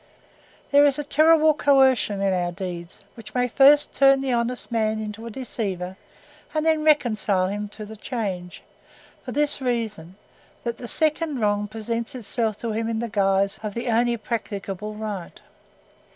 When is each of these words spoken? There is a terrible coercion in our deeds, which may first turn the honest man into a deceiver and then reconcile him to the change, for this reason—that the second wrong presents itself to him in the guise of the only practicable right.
There 0.71 0.83
is 0.83 0.97
a 0.97 1.03
terrible 1.03 1.53
coercion 1.53 2.21
in 2.21 2.33
our 2.33 2.51
deeds, 2.51 3.03
which 3.13 3.35
may 3.35 3.47
first 3.47 3.93
turn 3.93 4.19
the 4.19 4.33
honest 4.33 4.71
man 4.71 4.99
into 4.99 5.27
a 5.27 5.29
deceiver 5.29 5.95
and 6.55 6.65
then 6.65 6.83
reconcile 6.83 7.49
him 7.49 7.67
to 7.69 7.85
the 7.85 7.95
change, 7.95 8.63
for 9.23 9.31
this 9.31 9.61
reason—that 9.61 10.79
the 10.79 10.87
second 10.87 11.39
wrong 11.39 11.67
presents 11.67 12.15
itself 12.15 12.57
to 12.57 12.71
him 12.71 12.89
in 12.89 12.97
the 12.97 13.09
guise 13.09 13.59
of 13.61 13.75
the 13.75 13.89
only 13.89 14.17
practicable 14.17 14.95
right. 14.95 15.39